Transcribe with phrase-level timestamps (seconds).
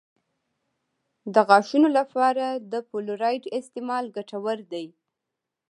[1.33, 4.85] د غاښونو لپاره د فلورایډ استعمال ګټور دی.